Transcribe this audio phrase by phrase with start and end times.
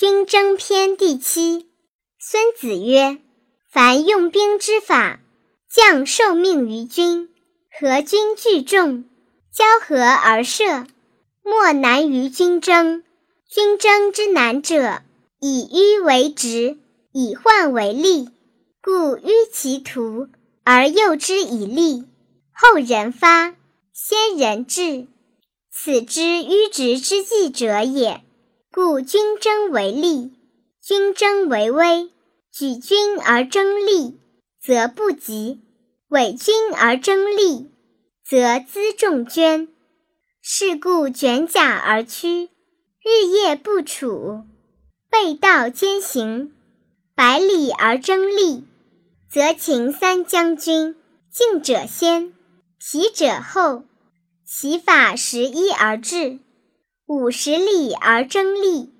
[0.00, 1.68] 军争篇第七。
[2.18, 3.18] 孙子曰
[3.70, 5.20] ：“凡用兵之法，
[5.70, 7.28] 将受命于军，
[7.78, 9.04] 合军聚众，
[9.52, 10.86] 交合而射，
[11.42, 13.04] 莫难于军争。
[13.46, 15.02] 军争之难者，
[15.38, 16.78] 以迂为直，
[17.12, 18.30] 以患为利。
[18.80, 20.28] 故迂其途，
[20.64, 22.06] 而诱之以利，
[22.54, 23.54] 后人发，
[23.92, 25.08] 先人至，
[25.70, 28.22] 此之迂直之计者也。”
[28.72, 30.32] 故军争为利，
[30.80, 32.10] 军争为威。
[32.52, 34.20] 举军而争利，
[34.60, 35.60] 则不及；
[36.08, 37.70] 伪军而争利，
[38.24, 39.68] 则辎重捐。
[40.40, 42.50] 是故卷甲而趋，
[43.02, 44.44] 日夜不处，
[45.10, 46.52] 背道兼行。
[47.14, 48.64] 百里而争利，
[49.28, 50.96] 则秦三将军
[51.28, 52.32] 进者先，
[52.78, 53.82] 疲者后。
[54.44, 56.38] 其法十一而至。
[57.12, 58.92] 五十里而争利，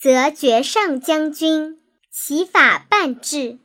[0.00, 1.76] 则绝上将军；
[2.10, 3.60] 其法半至。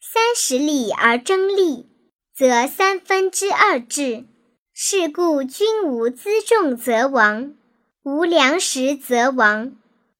[0.00, 1.86] 三十里而争利，
[2.34, 4.24] 则三分之二至。
[4.72, 7.52] 是故君无辎重则亡，
[8.04, 9.76] 无粮食则亡，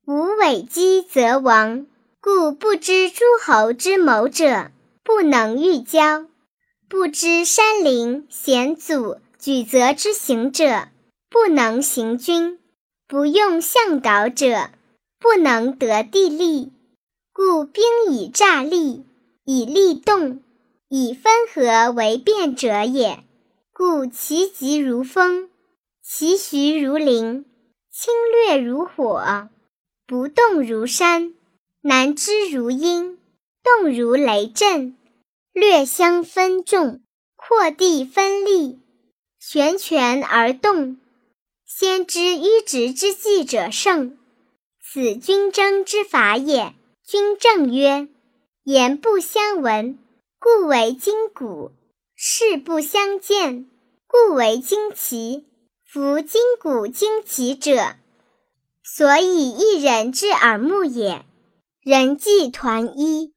[0.06, 1.86] 无伪机则亡。
[2.20, 4.70] 故不知诸侯之谋者，
[5.02, 6.26] 不能御交；
[6.86, 10.88] 不知山林险阻举责之行者，
[11.30, 12.58] 不能行军。
[13.08, 14.70] 不用向导者，
[15.20, 16.72] 不能得地利。
[17.32, 19.04] 故兵以诈立，
[19.44, 20.42] 以利动，
[20.88, 23.22] 以分合为变者也。
[23.72, 25.48] 故其疾如风，
[26.02, 27.44] 其徐如林，
[27.92, 29.48] 侵略如火，
[30.04, 31.32] 不动如山，
[31.82, 33.18] 难知如阴，
[33.62, 34.96] 动如雷震。
[35.52, 37.00] 略相分众，
[37.36, 38.80] 扩地分利，
[39.38, 40.98] 悬权而动。
[41.78, 44.16] 先知迂直之计者胜，
[44.82, 46.72] 此军争之法也。
[47.04, 48.08] 君正曰：
[48.62, 49.98] 言不相闻，
[50.38, 51.72] 故为今古；
[52.14, 53.68] 事不相见，
[54.06, 55.44] 故为今奇。
[55.84, 57.96] 夫今古今奇者，
[58.82, 61.26] 所以一人之耳目也。
[61.82, 63.34] 人既团一，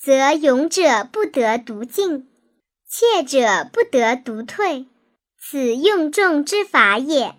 [0.00, 2.28] 则勇者不得独进，
[2.88, 4.86] 怯者不得独退。
[5.36, 7.34] 此用众之法也。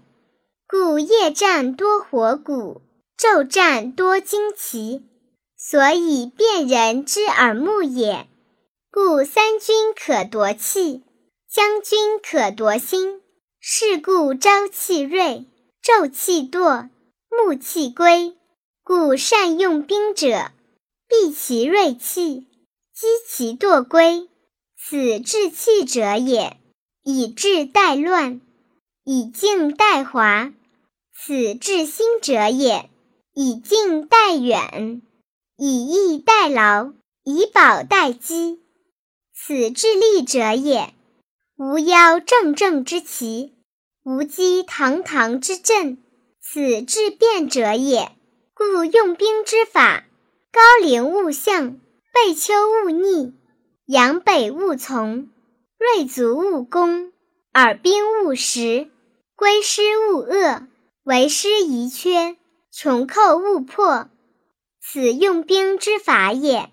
[0.72, 2.82] 故夜战多火鼓，
[3.18, 5.04] 昼战多旌旗，
[5.58, 8.30] 所以辨人之耳目也。
[8.90, 11.04] 故三军可夺气，
[11.50, 13.20] 将军可夺心。
[13.60, 15.46] 是故朝气锐，
[15.84, 16.88] 昼气惰，
[17.30, 18.38] 暮气归。
[18.82, 20.52] 故善用兵者，
[21.10, 22.48] 避其锐气，
[22.96, 24.30] 击其惰归。
[24.78, 26.56] 此治气者也。
[27.04, 28.40] 以治待乱，
[29.04, 30.54] 以静待华。
[31.14, 32.90] 此治心者也，
[33.34, 35.02] 以近待远，
[35.58, 38.62] 以逸待劳，以保待机。
[39.34, 40.94] 此治利者也，
[41.58, 43.54] 无邀正正之旗，
[44.04, 45.98] 无击堂堂之阵。
[46.40, 48.12] 此治变者也。
[48.54, 50.06] 故用兵之法：
[50.52, 51.80] 高陵勿向，
[52.14, 53.34] 背丘勿逆，
[53.86, 55.30] 阳北勿从，
[55.78, 57.12] 锐卒勿攻，
[57.54, 58.90] 耳兵勿食，
[59.36, 60.68] 归师勿遏。
[61.12, 62.38] 为师宜缺，
[62.72, 64.08] 穷寇勿迫，
[64.80, 66.72] 此用兵之法也。